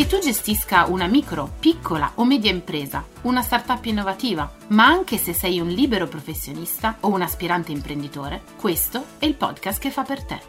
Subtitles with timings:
[0.00, 5.34] Che tu gestisca una micro, piccola o media impresa, una startup innovativa, ma anche se
[5.34, 10.24] sei un libero professionista o un aspirante imprenditore, questo è il podcast che fa per
[10.24, 10.40] te.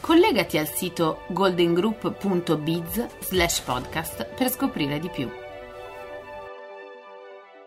[0.00, 5.30] Collegati al sito goldengroup.biz slash podcast per scoprire di più.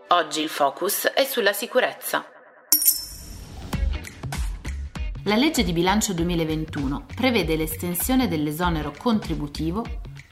[0.08, 2.26] Oggi il focus è sulla sicurezza.
[5.26, 9.84] La legge di bilancio 2021 prevede l'estensione dell'esonero contributivo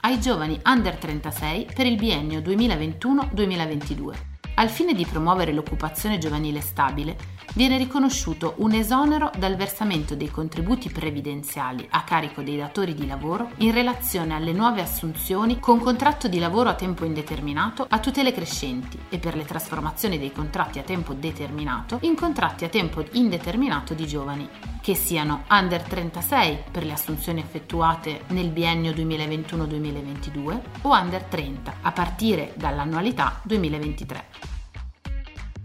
[0.06, 4.14] ai giovani under 36 per il biennio 2021-2022.
[4.54, 7.16] Al fine di promuovere l'occupazione giovanile stabile,
[7.54, 13.50] viene riconosciuto un esonero dal versamento dei contributi previdenziali a carico dei datori di lavoro
[13.58, 18.96] in relazione alle nuove assunzioni con contratto di lavoro a tempo indeterminato a tutele crescenti
[19.08, 24.06] e per le trasformazioni dei contratti a tempo determinato in contratti a tempo indeterminato di
[24.06, 24.48] giovani,
[24.86, 31.90] che siano under 36 per le assunzioni effettuate nel biennio 2021-2022 o under 30 a
[31.90, 34.26] partire dall'annualità 2023.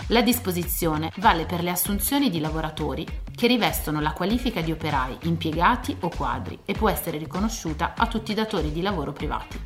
[0.07, 3.05] La disposizione vale per le assunzioni di lavoratori
[3.35, 8.31] che rivestono la qualifica di operai, impiegati o quadri e può essere riconosciuta a tutti
[8.31, 9.59] i datori di lavoro privati.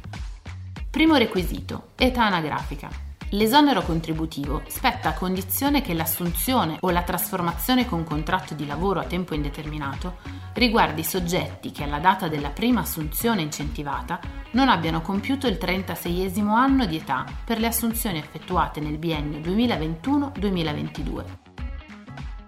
[0.89, 3.04] Primo requisito, età anagrafica.
[3.29, 9.05] L'esonero contributivo spetta a condizione che l'assunzione o la trasformazione con contratto di lavoro a
[9.05, 10.17] tempo indeterminato
[10.53, 14.19] riguardi soggetti che alla data della prima assunzione incentivata
[14.51, 21.23] non abbiano compiuto il 36 anno di età per le assunzioni effettuate nel biennio 2021-2022.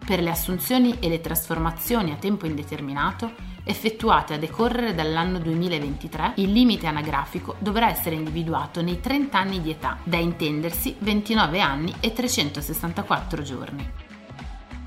[0.06, 6.52] Per le assunzioni e le trasformazioni a tempo indeterminato effettuate a decorrere dall'anno 2023, il
[6.52, 12.14] limite anagrafico dovrà essere individuato nei 30 anni di età, da intendersi 29 anni e
[12.14, 13.92] 364 giorni.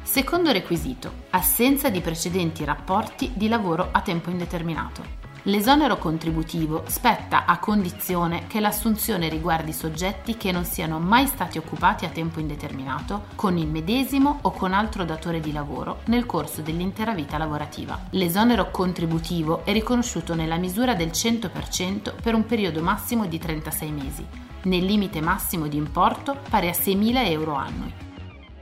[0.03, 5.30] Secondo requisito, assenza di precedenti rapporti di lavoro a tempo indeterminato.
[5.45, 12.05] L'esonero contributivo spetta a condizione che l'assunzione riguardi soggetti che non siano mai stati occupati
[12.05, 17.15] a tempo indeterminato con il medesimo o con altro datore di lavoro nel corso dell'intera
[17.15, 17.99] vita lavorativa.
[18.11, 24.27] L'esonero contributivo è riconosciuto nella misura del 100% per un periodo massimo di 36 mesi,
[24.65, 28.09] nel limite massimo di importo pari a 6.000 euro annui.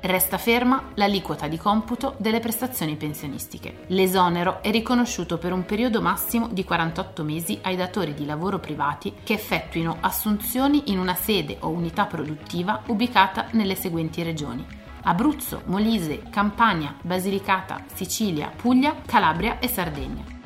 [0.01, 3.85] Resta ferma l'aliquota di computo delle prestazioni pensionistiche.
[3.89, 9.15] L'esonero è riconosciuto per un periodo massimo di 48 mesi ai datori di lavoro privati
[9.25, 14.65] che effettuino assunzioni in una sede o unità produttiva ubicata nelle seguenti regioni.
[15.03, 20.38] Abruzzo, Molise, Campania, Basilicata, Sicilia, Puglia, Calabria e Sardegna.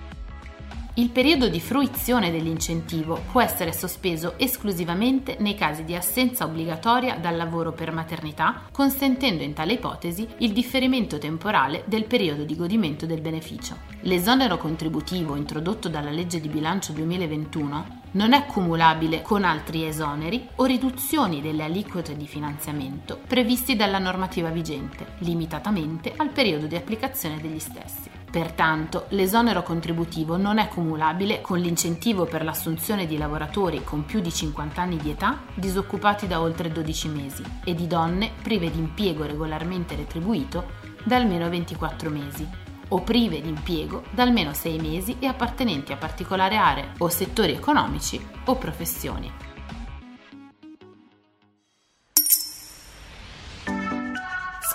[0.96, 7.34] Il periodo di fruizione dell'incentivo può essere sospeso esclusivamente nei casi di assenza obbligatoria dal
[7.34, 13.22] lavoro per maternità, consentendo in tale ipotesi il differimento temporale del periodo di godimento del
[13.22, 13.78] beneficio.
[14.02, 20.66] L'esonero contributivo introdotto dalla legge di bilancio 2021 non è cumulabile con altri esoneri o
[20.66, 27.60] riduzioni delle aliquote di finanziamento previsti dalla normativa vigente, limitatamente al periodo di applicazione degli
[27.60, 28.20] stessi.
[28.32, 34.32] Pertanto, l'esonero contributivo non è cumulabile con l'incentivo per l'assunzione di lavoratori con più di
[34.32, 39.26] 50 anni di età disoccupati da oltre 12 mesi e di donne prive di impiego
[39.26, 40.64] regolarmente retribuito
[41.04, 42.48] da almeno 24 mesi
[42.88, 47.52] o prive di impiego da almeno 6 mesi e appartenenti a particolari aree o settori
[47.52, 49.51] economici o professioni.